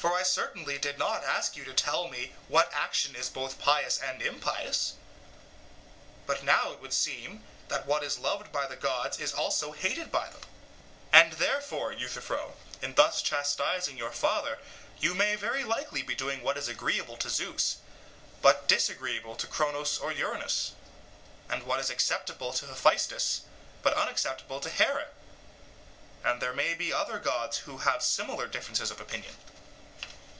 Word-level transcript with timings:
For 0.00 0.14
I 0.16 0.22
certainly 0.22 0.78
did 0.78 0.98
not 0.98 1.24
ask 1.24 1.58
you 1.58 1.64
to 1.66 1.74
tell 1.74 2.08
me 2.08 2.32
what 2.48 2.72
action 2.72 3.14
is 3.14 3.28
both 3.28 3.58
pious 3.58 3.98
and 3.98 4.22
impious: 4.22 4.94
but 6.24 6.42
now 6.42 6.72
it 6.72 6.80
would 6.80 6.94
seem 6.94 7.44
that 7.68 7.84
what 7.84 8.02
is 8.02 8.16
loved 8.18 8.50
by 8.50 8.66
the 8.66 8.76
gods 8.76 9.18
is 9.20 9.34
also 9.34 9.72
hated 9.72 10.10
by 10.10 10.30
them. 10.30 10.40
And 11.12 11.34
therefore, 11.34 11.92
Euthyphro, 11.92 12.54
in 12.80 12.94
thus 12.94 13.20
chastising 13.20 13.98
your 13.98 14.10
father 14.10 14.58
you 14.98 15.12
may 15.14 15.34
very 15.36 15.64
likely 15.64 16.00
be 16.00 16.14
doing 16.14 16.42
what 16.42 16.56
is 16.56 16.66
agreeable 16.68 17.18
to 17.18 17.28
Zeus 17.28 17.76
but 18.40 18.66
disagreeable 18.66 19.36
to 19.36 19.46
Cronos 19.46 19.98
or 19.98 20.12
Uranus, 20.12 20.72
and 21.50 21.64
what 21.64 21.78
is 21.78 21.90
acceptable 21.90 22.54
to 22.54 22.66
Hephaestus 22.68 23.42
but 23.82 23.92
unacceptable 23.92 24.60
to 24.60 24.70
Here, 24.70 25.08
and 26.24 26.40
there 26.40 26.54
may 26.54 26.72
be 26.72 26.90
other 26.90 27.18
gods 27.18 27.58
who 27.58 27.76
have 27.78 28.02
similar 28.02 28.46
differences 28.46 28.90
of 28.90 28.98
opinion. 28.98 29.36